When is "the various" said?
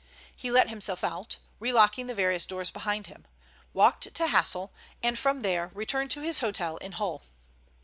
2.07-2.47